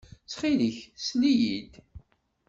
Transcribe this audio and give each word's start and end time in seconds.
Ttxil-k, 0.23 0.77
sel-iyi-d. 1.05 1.73